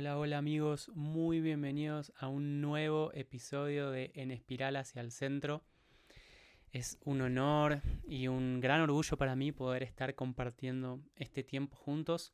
[0.00, 5.64] Hola, hola amigos, muy bienvenidos a un nuevo episodio de En Espiral hacia el Centro.
[6.70, 12.32] Es un honor y un gran orgullo para mí poder estar compartiendo este tiempo juntos.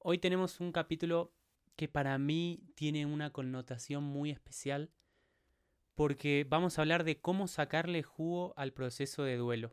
[0.00, 1.32] Hoy tenemos un capítulo
[1.76, 4.90] que para mí tiene una connotación muy especial
[5.94, 9.72] porque vamos a hablar de cómo sacarle jugo al proceso de duelo.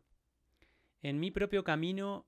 [1.01, 2.27] En mi propio camino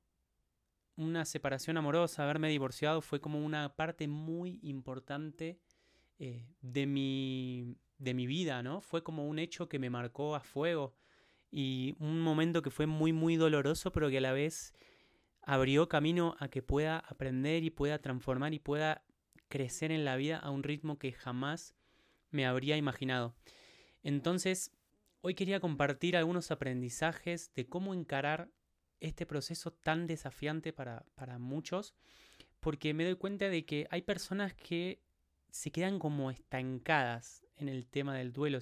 [0.99, 5.57] una separación amorosa, haberme divorciado, fue como una parte muy importante
[6.19, 8.81] eh, de, mi, de mi vida, ¿no?
[8.81, 10.97] Fue como un hecho que me marcó a fuego
[11.49, 14.73] y un momento que fue muy, muy doloroso, pero que a la vez
[15.41, 19.05] abrió camino a que pueda aprender y pueda transformar y pueda
[19.47, 21.75] crecer en la vida a un ritmo que jamás
[22.29, 23.37] me habría imaginado.
[24.03, 24.73] Entonces,
[25.21, 28.51] hoy quería compartir algunos aprendizajes de cómo encarar
[28.99, 31.05] este proceso tan desafiante para,
[31.39, 31.95] muchos,
[32.59, 35.01] porque me doy cuenta de que hay personas que
[35.49, 38.59] se quedan como estancadas en el tema del duelo.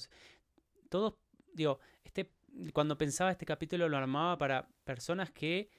[0.89, 1.15] Todos,
[1.53, 2.31] digo, este,
[2.73, 5.69] cuando pensaba este capítulo lo armaba para personas que,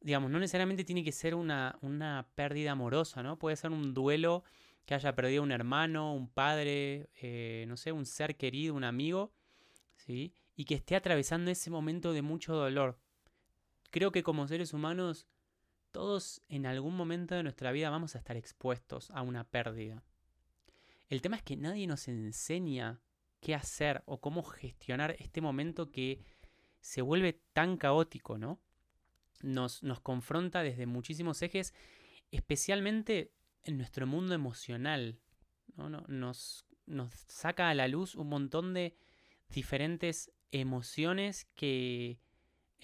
[0.00, 3.38] digamos, no necesariamente tiene que ser una, una pérdida amorosa, ¿no?
[3.38, 4.44] Puede ser un duelo
[4.86, 9.32] que haya perdido un hermano, un padre, eh, no sé, un ser querido, un amigo,
[9.96, 10.34] ¿sí?
[10.56, 12.98] Y que esté atravesando ese momento de mucho dolor.
[13.94, 15.28] Creo que como seres humanos,
[15.92, 20.02] todos en algún momento de nuestra vida vamos a estar expuestos a una pérdida.
[21.08, 23.00] El tema es que nadie nos enseña
[23.40, 26.24] qué hacer o cómo gestionar este momento que
[26.80, 28.58] se vuelve tan caótico, ¿no?
[29.42, 31.72] Nos, nos confronta desde muchísimos ejes,
[32.32, 33.30] especialmente
[33.62, 35.20] en nuestro mundo emocional.
[35.76, 35.88] ¿no?
[35.88, 38.96] Nos, nos saca a la luz un montón de
[39.50, 42.18] diferentes emociones que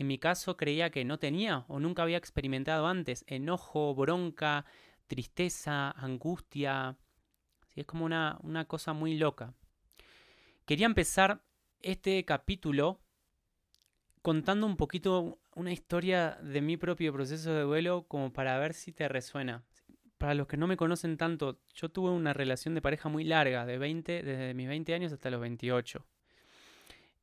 [0.01, 3.23] en mi caso creía que no tenía o nunca había experimentado antes.
[3.27, 4.65] Enojo, bronca,
[5.07, 6.97] tristeza, angustia.
[7.77, 9.53] es como una, una cosa muy loca.
[10.65, 11.42] Quería empezar
[11.83, 13.02] este capítulo
[14.23, 18.92] contando un poquito una historia de mi propio proceso de duelo como para ver si
[18.92, 19.67] te resuena.
[20.17, 23.67] Para los que no me conocen tanto, yo tuve una relación de pareja muy larga,
[23.67, 26.07] de 20, desde mis 20 años hasta los 28.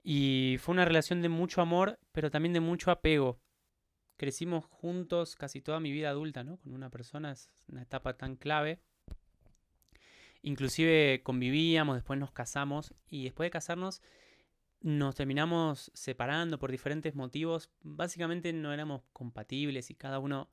[0.09, 3.41] Y fue una relación de mucho amor, pero también de mucho apego.
[4.15, 6.55] Crecimos juntos casi toda mi vida adulta, ¿no?
[6.59, 8.79] Con una persona, es una etapa tan clave.
[10.43, 14.01] Inclusive convivíamos, después nos casamos y después de casarnos
[14.79, 17.69] nos terminamos separando por diferentes motivos.
[17.81, 20.49] Básicamente no éramos compatibles y cada uno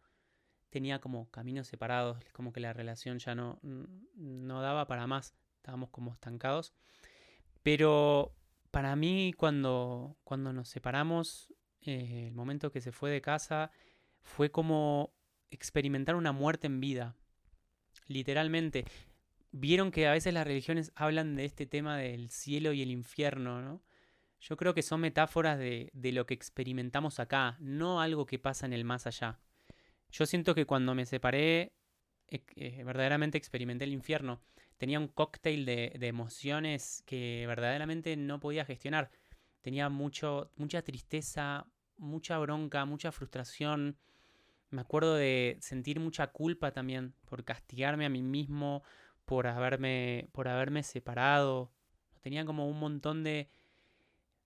[0.68, 5.90] tenía como caminos separados, como que la relación ya no, no daba para más, estábamos
[5.90, 6.74] como estancados.
[7.62, 8.34] Pero
[8.74, 13.70] para mí cuando, cuando nos separamos, eh, el momento que se fue de casa,
[14.20, 15.14] fue como
[15.52, 17.16] experimentar una muerte en vida.
[18.08, 18.84] Literalmente.
[19.52, 23.62] Vieron que a veces las religiones hablan de este tema del cielo y el infierno,
[23.62, 23.80] ¿no?
[24.40, 28.66] Yo creo que son metáforas de, de lo que experimentamos acá, no algo que pasa
[28.66, 29.38] en el más allá.
[30.10, 31.76] Yo siento que cuando me separé,
[32.26, 34.40] eh, verdaderamente experimenté el infierno
[34.84, 39.10] tenía un cóctel de, emociones que verdaderamente no podía gestionar.
[39.62, 43.96] Tenía mucho, mucha tristeza, mucha bronca, mucha frustración.
[44.68, 48.82] Me acuerdo de sentir mucha culpa también por castigarme a mí mismo,
[49.24, 51.72] por haberme, por haberme separado.
[52.20, 53.48] Tenía como un montón de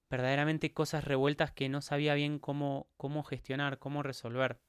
[0.08, 4.60] verdaderamente cosas revueltas que no sabía bien cómo, cómo gestionar, cómo resolver.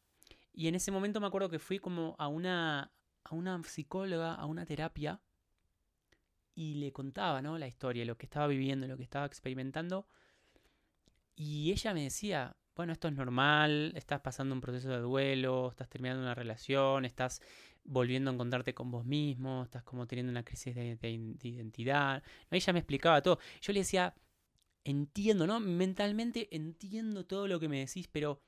[0.51, 2.91] Y en ese momento me acuerdo que fui como a una,
[3.23, 5.21] a una psicóloga, a una terapia,
[6.59, 7.57] y le contaba, ¿no?
[7.57, 10.05] La historia, lo que estaba viviendo, lo que estaba experimentando.
[11.33, 15.87] Y ella me decía, bueno, esto es normal, estás pasando un proceso de duelo, estás
[15.87, 17.41] terminando una relación, estás
[17.85, 20.97] volviendo a encontrarte con vos mismo, estás como teniendo una crisis de,
[21.43, 22.23] identidad.
[22.51, 23.39] Ella me explicaba todo.
[23.61, 24.13] Yo le decía,
[24.83, 25.61] entiendo, ¿no?
[25.61, 28.41] Mentalmente entiendo todo lo que me decís, pero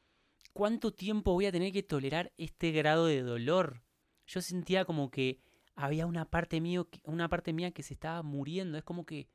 [0.52, 3.84] ¿cuánto tiempo voy a tener que tolerar este grado de dolor?
[4.28, 5.40] Yo sentía como que
[5.76, 8.78] había una parte, mío, una parte mía que se estaba muriendo.
[8.78, 9.30] Es como que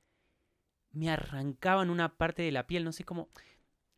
[0.90, 2.84] me arrancaban una parte de la piel.
[2.84, 3.28] No sé cómo,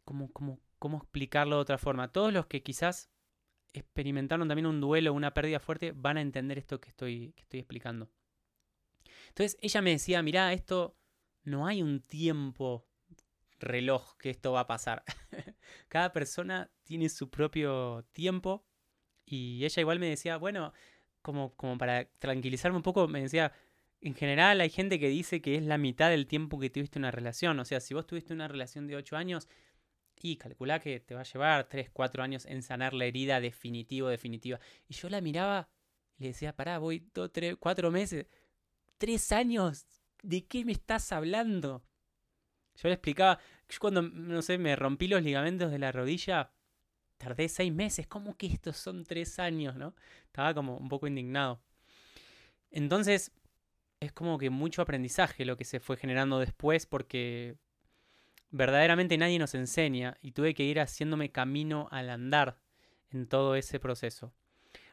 [0.05, 2.13] cómo, cómo, cómo explicarlo de otra forma.
[2.13, 3.11] Todos los que quizás
[3.73, 7.61] experimentaron también un duelo, una pérdida fuerte, van a entender esto que estoy, que estoy
[7.61, 8.11] explicando.
[9.29, 10.97] Entonces ella me decía, mirá, esto
[11.43, 12.87] no hay un tiempo
[13.59, 15.05] reloj que esto va a pasar.
[15.89, 18.65] Cada persona tiene su propio tiempo
[19.25, 20.73] y ella igual me decía, bueno,
[21.23, 23.53] como, como para tranquilizarme un poco, me decía,
[24.01, 27.11] en general hay gente que dice que es la mitad del tiempo que tuviste una
[27.11, 27.59] relación.
[27.59, 29.49] O sea, si vos tuviste una relación de 8 años,
[30.21, 34.09] y calculá que te va a llevar 3, 4 años en sanar la herida definitivo,
[34.09, 34.59] definitiva.
[34.89, 35.69] Y yo la miraba
[36.19, 38.27] Y le decía, pará, voy dos, tres, cuatro meses.
[38.99, 39.87] ¿Tres años?
[40.23, 41.85] ¿De qué me estás hablando?
[42.75, 43.39] Yo le explicaba,
[43.69, 46.53] yo cuando, no sé, me rompí los ligamentos de la rodilla,
[47.19, 48.07] tardé seis meses.
[48.07, 49.95] ¿Cómo que estos son tres años, no?
[50.25, 51.61] Estaba como un poco indignado.
[52.71, 53.33] Entonces,
[54.01, 57.57] es como que mucho aprendizaje lo que se fue generando después porque
[58.51, 62.59] verdaderamente nadie nos enseña y tuve que ir haciéndome camino al andar
[63.11, 64.33] en todo ese proceso.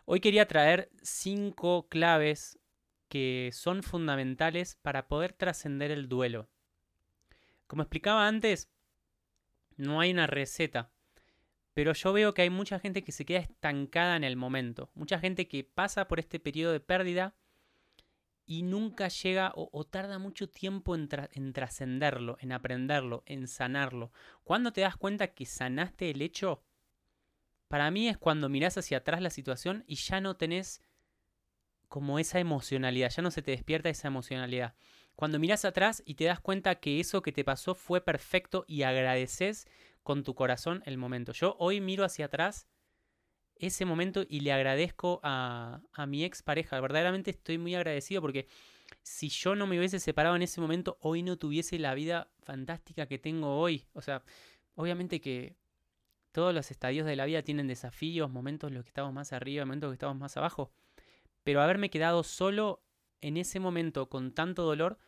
[0.06, 2.60] Hoy quería traer cinco claves
[3.10, 6.50] que son fundamentales para poder trascender el duelo.
[7.68, 8.70] Como explicaba antes,
[9.78, 10.92] no hay una receta,
[11.76, 15.20] pero yo veo que hay mucha gente que se queda estancada en el momento, mucha
[15.20, 17.36] gente que pasa por este periodo de pérdida
[18.46, 24.12] y nunca llega o, tarda mucho tiempo en, en trascenderlo, en aprenderlo, en sanarlo.
[24.44, 26.64] ¿Cuándo te das cuenta que sanaste el hecho?
[27.68, 30.82] Para mí es cuando mirás hacia atrás la situación y ya no tenés
[31.90, 34.76] como esa emocionalidad, ya no se te despierta esa emocionalidad.
[35.16, 38.84] Cuando mirás atrás y te das cuenta que eso que te pasó fue perfecto y
[38.84, 39.68] agradeces
[40.06, 41.34] con tu corazón el momento.
[41.34, 42.70] Yo hoy miro hacia atrás
[43.56, 46.80] ese momento y le agradezco a, a mi ex pareja.
[46.80, 48.48] Verdaderamente estoy muy agradecido porque
[49.02, 53.08] si yo no me hubiese separado en ese momento, hoy no tuviese la vida fantástica
[53.08, 53.88] que tengo hoy.
[53.94, 54.24] O sea,
[54.76, 55.56] obviamente que
[56.32, 59.66] todos los estadios de la vida tienen desafíos, momentos en los que estamos más arriba,
[59.66, 60.72] momentos en los que estamos más abajo.
[61.44, 62.84] Pero haberme quedado solo
[63.22, 65.00] en ese momento con tanto dolor,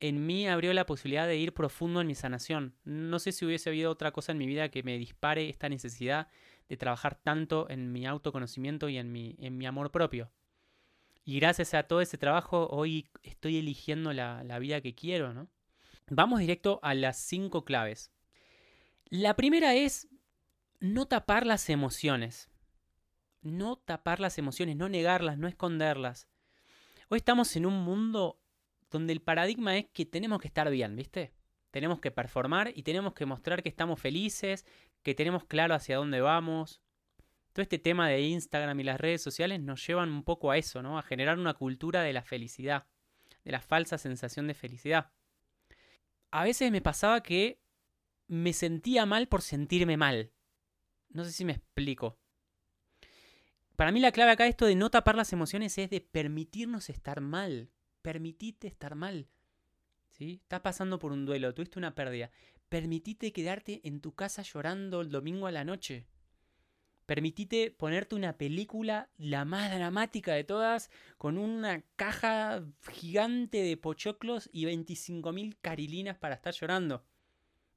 [0.00, 2.74] en mí abrió la posibilidad de ir profundo en mi sanación.
[2.84, 6.28] No sé si hubiese habido otra cosa en mi vida que me dispare esta necesidad
[6.68, 10.30] de trabajar tanto en mi autoconocimiento y en mi, en mi amor propio.
[11.24, 15.48] Y gracias a todo ese trabajo, hoy estoy eligiendo la, la vida que quiero, ¿no?
[16.08, 18.12] Vamos directo a las cinco claves.
[19.06, 20.08] La primera es
[20.78, 22.48] no tapar las emociones.
[23.42, 26.28] No tapar las emociones, no negarlas, no esconderlas.
[27.08, 28.40] Hoy estamos en un mundo
[28.90, 31.32] donde el paradigma es que tenemos que estar bien, ¿viste?
[31.70, 34.64] Tenemos que performar y tenemos que mostrar que estamos felices,
[35.02, 36.80] que tenemos claro hacia dónde vamos.
[37.52, 40.82] Todo este tema de Instagram y las redes sociales nos llevan un poco a eso,
[40.82, 40.98] ¿no?
[40.98, 42.86] A generar una cultura de la felicidad,
[43.44, 45.12] de la falsa sensación de felicidad.
[46.30, 47.60] A veces me pasaba que
[48.28, 50.32] me sentía mal por sentirme mal.
[51.08, 52.18] No sé si me explico.
[53.76, 56.88] Para mí la clave acá de esto de no tapar las emociones es de permitirnos
[56.88, 57.70] estar mal.
[58.06, 59.26] Permitite estar mal.
[60.10, 60.38] ¿Sí?
[60.40, 62.30] Estás pasando por un duelo, tuviste una pérdida.
[62.68, 66.06] Permitite quedarte en tu casa llorando el domingo a la noche.
[67.04, 70.88] Permitite ponerte una película, la más dramática de todas,
[71.18, 77.04] con una caja gigante de pochoclos y 25.000 carilinas para estar llorando.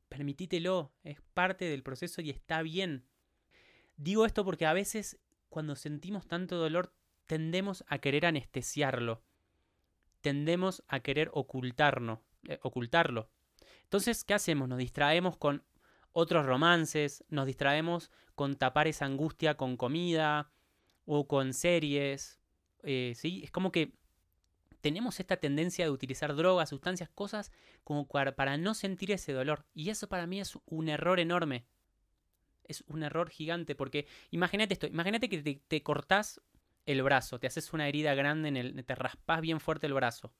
[0.10, 3.04] Permitítelo, es parte del proceso y está bien.
[3.98, 5.18] Digo esto porque a veces
[5.50, 6.94] cuando sentimos tanto dolor
[7.25, 9.24] tendemos a querer anestesiarlo.
[10.21, 13.30] Tendemos a querer ocultarlo, eh, ocultarlo.
[13.83, 14.68] Entonces, ¿qué hacemos?
[14.68, 15.63] Nos distraemos con
[16.12, 20.51] otros romances, nos distraemos con tapar esa angustia con comida
[21.06, 22.39] o con series.
[22.83, 23.42] Eh, ¿sí?
[23.44, 23.94] Es como que
[24.81, 27.51] tenemos esta tendencia de utilizar drogas, sustancias, cosas
[27.83, 29.65] como para no sentir ese dolor.
[29.74, 31.65] Y eso para mí es un error enorme.
[32.63, 36.39] Es un error gigante porque imagínate esto, imagínate que te, te cortás
[36.91, 40.34] el brazo, te haces una herida grande en el, te raspas bien fuerte el brazo.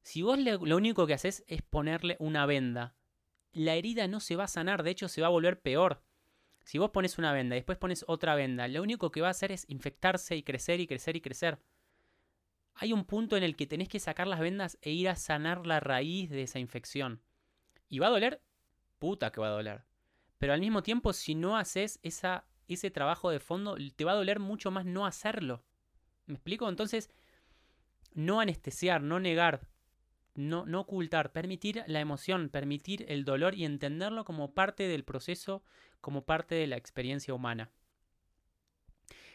[0.00, 2.94] Si vos lo único que haces es ponerle una venda,
[3.52, 6.02] la herida no se va a sanar, de hecho se va a volver peor.
[6.64, 9.32] Si vos pones una venda y después pones otra venda, lo único que va a
[9.32, 11.58] hacer es infectarse y crecer y crecer y crecer.
[12.74, 15.66] Hay un punto en el que tenés que sacar las vendas e ir a sanar
[15.66, 17.22] la raíz de esa infección.
[17.88, 18.40] ¿Y va a doler?
[18.98, 19.84] Puta que va a doler.
[20.38, 22.44] Pero al mismo tiempo, si no haces esa,
[22.74, 25.64] ese trabajo de fondo, te va a doler mucho más no hacerlo.
[26.26, 26.68] ¿Me explico?
[26.68, 27.10] Entonces,
[28.14, 29.68] no anestesiar, no negar,
[30.34, 35.62] no, no ocultar, permitir la emoción, permitir el dolor y entenderlo como parte del proceso,
[36.00, 37.70] como parte de la experiencia humana.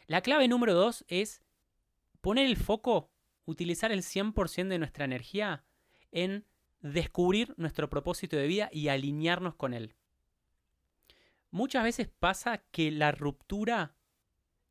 [0.07, 1.41] La clave número dos es
[2.21, 3.11] poner el foco,
[3.45, 5.63] utilizar el 100% de nuestra energía
[6.11, 6.45] en
[6.81, 9.95] descubrir nuestro propósito de vida y alinearnos con él.
[11.53, 13.95] Muchas veces pasa que la ruptura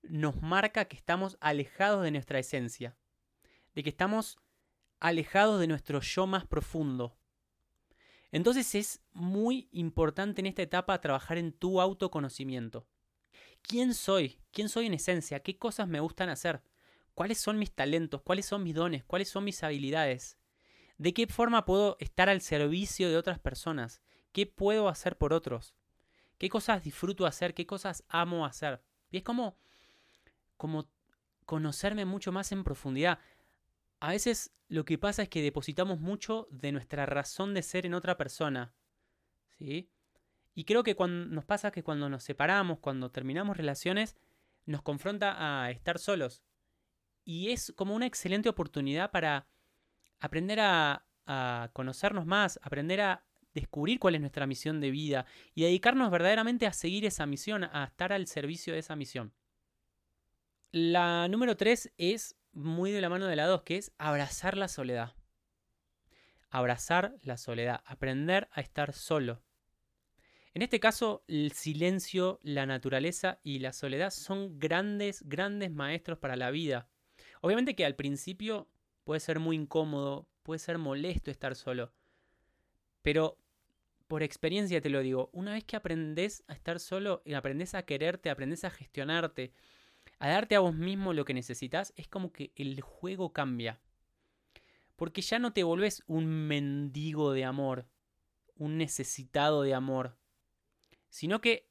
[0.03, 2.99] nos marca que estamos alejados de nuestra esencia,
[3.73, 4.41] de que estamos
[4.99, 7.17] alejados de nuestro yo más profundo.
[8.33, 12.89] Entonces es muy importante en esta etapa trabajar en tu autoconocimiento.
[13.63, 14.41] ¿Quién soy?
[14.51, 15.39] ¿Quién soy en esencia?
[15.39, 16.65] ¿Qué cosas me gustan hacer?
[17.15, 18.23] ¿Cuáles son mis talentos?
[18.23, 19.05] ¿Cuáles son mis dones?
[19.05, 20.37] ¿Cuáles son mis habilidades?
[20.99, 24.03] ¿De qué forma puedo estar al servicio de otras personas?
[24.33, 25.77] ¿Qué puedo hacer por otros?
[26.43, 27.55] ¿Qué cosas disfruto hacer?
[27.55, 28.83] ¿Qué cosas amo hacer?
[29.13, 29.57] Y es como,
[30.57, 30.91] como
[31.47, 33.21] conocerme mucho más en profundidad.
[34.01, 37.95] A veces lo que pasa es que depositamos mucho de nuestra razón de ser en
[37.95, 38.75] otra persona.
[39.57, 39.89] ¿Sí?
[40.53, 44.17] Y creo que cuando nos pasa que cuando nos separamos, cuando terminamos relaciones,
[44.67, 46.43] nos confronta a estar solos.
[47.23, 49.47] Y es como una excelente oportunidad para
[50.19, 55.63] aprender a, a conocernos más, aprender a descubrir cuál es nuestra misión de vida y
[55.63, 59.33] dedicarnos verdaderamente a seguir esa misión, a estar al servicio de esa misión.
[60.71, 64.69] La número tres es muy de la mano de la dos, que es abrazar la
[64.69, 65.15] soledad.
[66.51, 69.43] Abrazar la soledad, aprender a estar solo.
[70.55, 76.37] En este caso, el silencio, la naturaleza y la soledad son grandes, grandes maestros para
[76.37, 76.91] la vida.
[77.41, 78.69] Obviamente que al principio
[79.05, 81.95] puede ser muy incómodo, puede ser molesto estar solo,
[83.01, 83.39] pero
[84.13, 88.29] por experiencia te lo digo, una vez que aprendes a estar solo aprendes a quererte,
[88.29, 89.55] aprendes a gestionarte,
[90.19, 93.81] a darte a vos mismo lo que necesitas, es como que el juego cambia.
[94.97, 97.89] Porque ya no te volvés un mendigo de amor,
[98.55, 100.19] un necesitado de amor,
[101.09, 101.71] sino que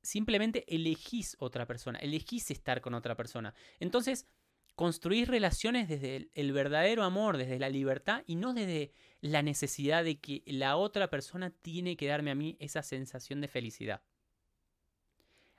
[0.00, 3.52] simplemente elegís otra persona, elegís estar con otra persona.
[3.78, 4.26] Entonces,
[4.74, 10.20] construís relaciones desde el, verdadero amor, desde la libertad y no desde la necesidad de
[10.20, 14.02] que la otra persona tiene que darme a mí esa sensación de felicidad.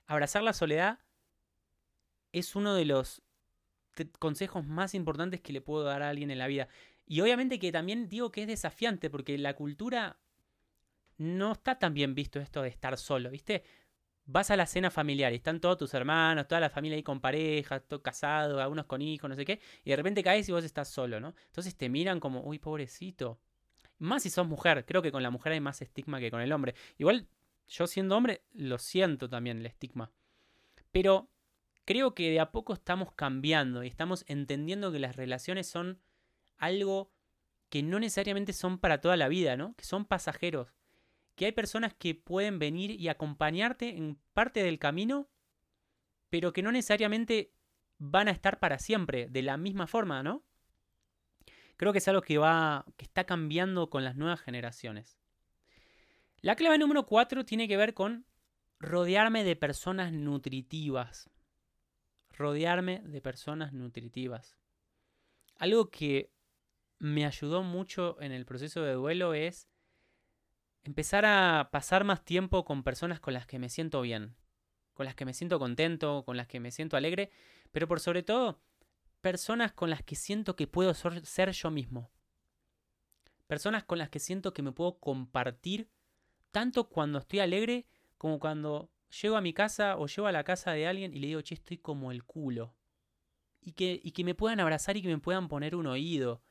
[0.05, 0.99] Abrazar la soledad
[2.31, 3.21] es uno de los
[4.19, 6.67] consejos más importantes que le puedo dar a alguien en la vida.
[7.05, 10.19] Y obviamente que también digo que es desafiante porque la cultura
[11.17, 13.63] no está tan bien visto esto de estar solo, ¿viste?
[14.25, 17.19] Vas a la cena familiar y están todos tus hermanos, toda la familia ahí con
[17.19, 20.63] pareja, todo casado, algunos con hijos, no sé qué, y de repente caes y vos
[20.63, 21.35] estás solo, ¿no?
[21.47, 23.39] Entonces te miran como, uy, pobrecito.
[23.99, 26.51] Más si sos mujer, creo que con la mujer hay más estigma que con el
[26.51, 26.75] hombre.
[26.97, 27.27] Igual,
[27.67, 30.11] yo siendo hombre, lo siento también el estigma.
[30.91, 31.29] Pero
[31.85, 35.99] creo que de a poco estamos cambiando y estamos entendiendo que las relaciones son
[36.57, 37.11] algo
[37.69, 39.73] que no necesariamente son para toda la vida, ¿no?
[39.75, 40.73] Que son pasajeros
[41.35, 45.29] que hay personas que pueden venir y acompañarte en parte del camino,
[46.29, 47.53] pero que no necesariamente
[47.97, 50.43] van a estar para siempre, de la misma forma, ¿no?
[51.77, 52.85] Creo que es algo que va.
[52.97, 55.17] que está cambiando con las nuevas generaciones.
[56.41, 58.25] La clave número 4 tiene que ver con
[58.79, 61.29] rodearme de personas nutritivas.
[62.31, 64.57] Rodearme de personas nutritivas.
[65.55, 66.33] Algo que
[66.99, 69.67] me ayudó mucho en el proceso de duelo es
[70.83, 74.35] empezar a pasar más tiempo con personas con las que me siento bien,
[74.93, 77.31] con las que me siento contento, con las que me siento alegre,
[77.71, 78.61] pero por sobre todo,
[79.21, 82.11] personas con las que siento que puedo ser yo mismo.
[83.47, 85.89] Personas con las que siento que me puedo compartir
[86.51, 87.87] tanto cuando estoy alegre
[88.17, 91.27] como cuando llego a mi casa o llego a la casa de alguien y le
[91.27, 92.75] digo, che, estoy como el culo.
[93.61, 96.41] Y que, y que me puedan abrazar y que me puedan poner un oído.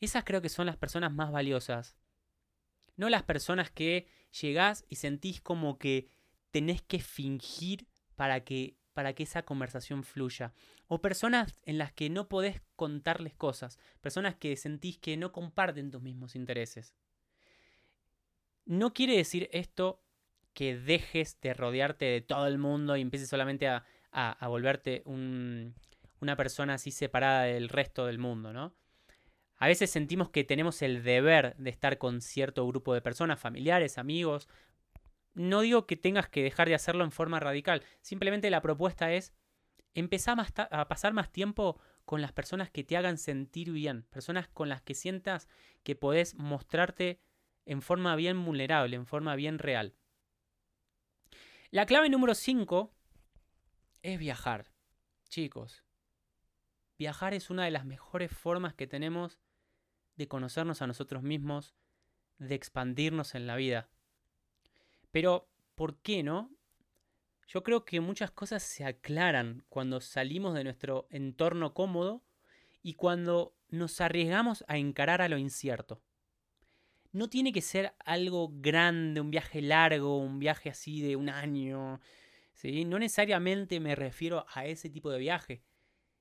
[0.00, 1.96] Esas creo que son las personas más valiosas.
[2.96, 4.06] No las personas que
[4.40, 6.08] llegás y sentís como que
[6.50, 10.52] tenés que fingir para que, para que esa conversación fluya.
[10.86, 13.78] O personas en las que no podés contarles cosas.
[14.00, 16.94] Personas que sentís que no comparten tus mismos intereses.
[18.64, 20.02] No quiere decir esto
[20.52, 26.36] que dejes de rodearte de todo el mundo y empieces solamente a, a, volverte una
[26.36, 28.74] persona así separada del resto del mundo, ¿no?
[29.62, 33.96] A veces sentimos que tenemos el deber de estar con cierto grupo de personas, familiares,
[33.96, 34.48] amigos.
[35.34, 39.32] No digo que tengas que dejar de hacerlo en forma radical, simplemente la propuesta es
[39.94, 40.36] empezar
[40.68, 44.82] a pasar más tiempo con las personas que te hagan sentir bien, personas con las
[44.82, 45.46] que sientas
[45.84, 47.20] que podés mostrarte
[47.64, 49.94] en forma bien vulnerable, en forma bien real.
[51.70, 52.92] La clave número 5
[54.02, 54.72] es viajar.
[55.28, 55.84] Chicos,
[56.98, 59.38] viajar es una de las mejores formas que tenemos
[60.22, 61.74] de conocernos a nosotros mismos,
[62.38, 63.88] de expandirnos en la vida.
[65.10, 66.50] Pero, ¿por qué no?
[67.48, 72.22] Yo creo que muchas cosas se aclaran cuando salimos de nuestro entorno cómodo
[72.84, 76.00] y cuando nos arriesgamos a encarar a lo incierto.
[77.10, 82.00] No tiene que ser algo grande, un viaje largo, un viaje así de un año.
[82.54, 82.84] ¿sí?
[82.84, 85.64] No necesariamente me refiero a ese tipo de viaje.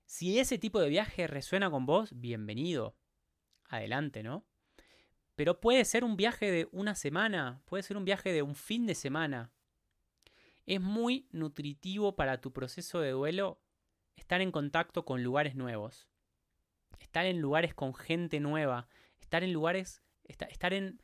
[0.06, 2.96] Si ese tipo de viaje resuena con vos, bienvenido
[3.72, 4.46] adelante, ¿no?
[5.36, 8.86] Pero puede ser un viaje de una semana, puede ser un viaje de un fin
[8.86, 9.52] de semana.
[10.66, 13.62] Es muy nutritivo para tu proceso de duelo
[14.16, 16.08] estar en contacto con lugares nuevos,
[17.00, 18.88] estar en lugares con gente nueva,
[19.20, 21.02] estar en lugares, estar en,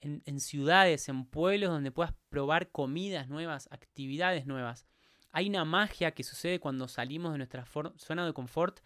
[0.00, 4.86] en, ciudades, en pueblos donde puedas probar comidas nuevas, actividades nuevas.
[5.30, 7.64] Hay una magia que sucede cuando salimos de nuestra
[7.96, 8.80] zona de confort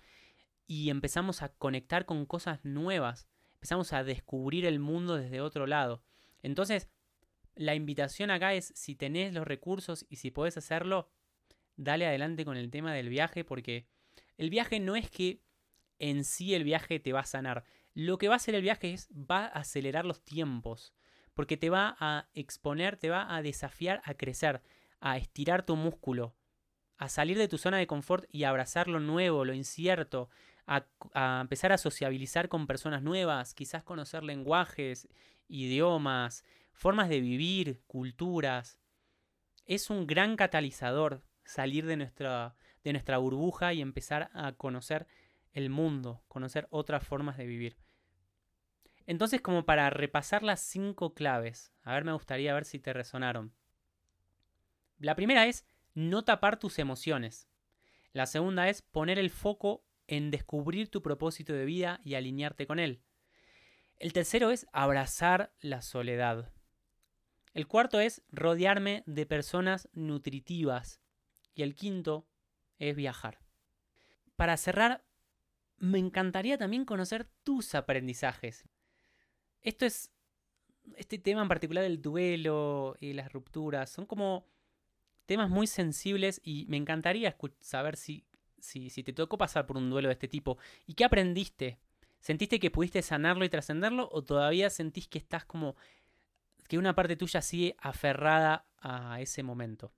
[0.67, 3.29] y empezamos a conectar con cosas nuevas.
[3.55, 6.03] Empezamos a descubrir el mundo desde otro lado.
[6.43, 6.89] Entonces,
[7.55, 11.09] la invitación acá es, si tenés los recursos y si podés hacerlo,
[11.77, 13.87] dale adelante con el tema del viaje porque
[14.37, 15.43] el viaje no es que
[15.99, 17.65] en sí el viaje te va a sanar.
[17.95, 20.95] Lo que va a hacer el viaje es, va a acelerar los tiempos
[21.35, 24.63] porque te va a exponer, te va a desafiar a crecer,
[25.01, 26.35] a estirar tu músculo,
[26.99, 30.29] a salir de tu zona de confort y abrazar lo nuevo, lo incierto,
[30.67, 35.09] a, empezar a sociabilizar con personas nuevas, quizás conocer lenguajes,
[35.49, 38.79] idiomas, formas de vivir, culturas.
[39.67, 42.55] Es un gran catalizador salir de nuestra,
[42.85, 45.07] de nuestra burbuja y empezar a conocer
[45.53, 47.77] el mundo, conocer otras formas de vivir.
[49.07, 53.53] Entonces, como para repasar las cinco claves, a ver, me gustaría ver si te resonaron.
[54.99, 57.49] La primera es no tapar tus emociones.
[58.13, 62.79] La segunda es poner el foco en descubrir tu propósito de vida y alinearte con
[62.79, 63.01] él.
[63.97, 66.53] El tercero es abrazar la soledad.
[67.55, 71.01] El cuarto es rodearme de personas nutritivas.
[71.55, 72.29] Y el quinto
[72.79, 73.39] es viajar.
[74.37, 75.03] Para cerrar,
[75.79, 78.69] me encantaría también conocer tus aprendizajes.
[79.63, 80.13] Esto es.
[80.97, 84.47] Este tema en particular del duelo y las rupturas son como
[85.25, 88.27] temas muy sensibles y me encantaría saber si,
[88.63, 91.79] si, si te tocó pasar por un duelo de este tipo y qué aprendiste.
[92.21, 95.77] ¿Sentiste que pudiste sanarlo y trascenderlo o todavía sentís que estás como
[96.69, 99.93] que una parte tuya sigue aferrada a ese momento?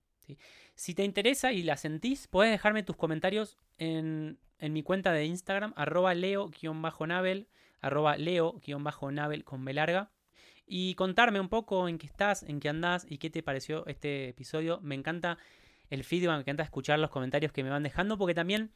[0.73, 5.25] Si te interesa y la sentís, puedes dejarme tus comentarios en, en mi cuenta de
[5.25, 7.47] Instagram, arroba leo-nabel,
[7.79, 10.11] arroba leo-nabel con B larga.
[10.65, 14.29] Y contarme un poco en qué estás, en qué andás y qué te pareció este
[14.29, 14.79] episodio.
[14.81, 15.37] Me encanta
[15.89, 18.71] el feedback, me encanta escuchar los comentarios que me van dejando porque también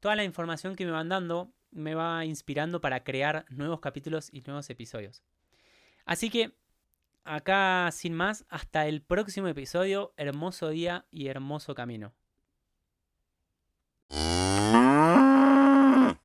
[0.00, 4.40] toda la información que me van dando me va inspirando para crear nuevos capítulos y
[4.42, 5.22] nuevos episodios.
[6.04, 6.56] Así que
[7.24, 12.14] acá sin más, hasta el próximo episodio, hermoso día y hermoso camino.